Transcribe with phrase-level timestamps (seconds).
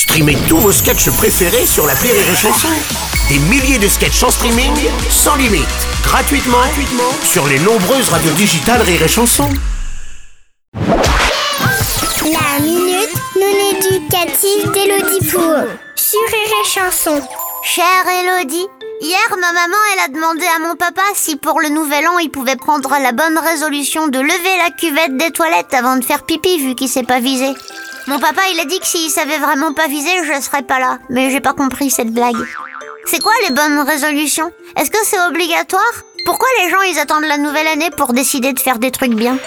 [0.00, 2.68] Streamez tous vos sketchs préférés sur la Rire et Chanson.
[3.28, 4.72] Des milliers de sketchs en streaming,
[5.10, 5.68] sans limite,
[6.02, 9.46] gratuitement, gratuitement sur les nombreuses radios digitales Rire et Chanson.
[10.72, 17.20] La minute non éducative d'Elodie Pour sur Rire et Chanson.
[17.62, 18.68] Chère Elodie,
[19.02, 22.30] hier ma maman elle a demandé à mon papa si pour le nouvel an il
[22.30, 26.58] pouvait prendre la bonne résolution de lever la cuvette des toilettes avant de faire pipi
[26.58, 27.52] vu qu'il s'est pas visé.
[28.10, 30.98] Mon papa il a dit que s'il savait vraiment pas viser je serais pas là,
[31.10, 32.44] mais j'ai pas compris cette blague.
[33.06, 34.50] C'est quoi les bonnes résolutions?
[34.76, 35.80] Est-ce que c'est obligatoire?
[36.26, 39.38] Pourquoi les gens ils attendent la nouvelle année pour décider de faire des trucs bien?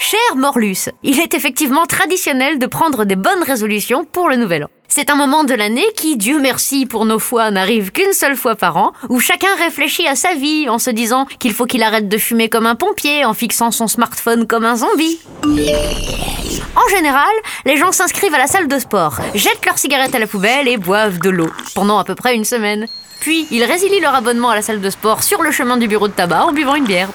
[0.00, 4.68] Cher Morlus, il est effectivement traditionnel de prendre des bonnes résolutions pour le nouvel an.
[4.88, 8.56] C'est un moment de l'année qui, Dieu merci pour nos foi, n'arrive qu'une seule fois
[8.56, 12.08] par an, où chacun réfléchit à sa vie en se disant qu'il faut qu'il arrête
[12.08, 15.20] de fumer comme un pompier, en fixant son smartphone comme un zombie.
[16.76, 17.32] En général,
[17.64, 20.76] les gens s'inscrivent à la salle de sport, jettent leurs cigarettes à la poubelle et
[20.76, 22.86] boivent de l'eau, pendant à peu près une semaine.
[23.20, 26.06] Puis, ils résilient leur abonnement à la salle de sport sur le chemin du bureau
[26.06, 27.08] de tabac en buvant une bière.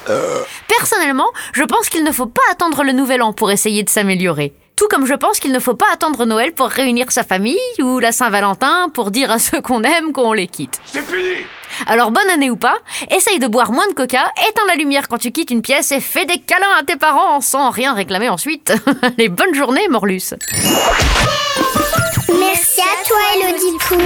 [0.67, 4.53] Personnellement, je pense qu'il ne faut pas attendre le nouvel an pour essayer de s'améliorer.
[4.75, 7.99] Tout comme je pense qu'il ne faut pas attendre Noël pour réunir sa famille ou
[7.99, 10.81] la Saint-Valentin pour dire à ceux qu'on aime qu'on les quitte.
[10.85, 11.45] C'est fini
[11.87, 12.77] Alors bonne année ou pas,
[13.09, 15.99] essaye de boire moins de coca, éteins la lumière quand tu quittes une pièce et
[15.99, 18.73] fais des câlins à tes parents sans rien réclamer ensuite.
[19.17, 20.33] Les bonnes journées, Morlus.
[22.39, 23.97] Merci à toi Elodie Pour.